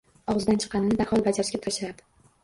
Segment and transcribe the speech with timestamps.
[0.31, 2.05] Og‘zidan chiqqanini darhol bajarishga tirishardi.